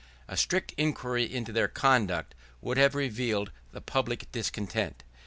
A 0.27 0.35
strict 0.35 0.73
inquiry 0.77 1.31
into 1.31 1.51
their 1.51 1.67
conduct 1.67 2.33
would 2.59 2.77
have 2.77 2.95
relieved 2.95 3.51
the 3.71 3.81
public 3.81 4.31
discontent. 4.31 5.03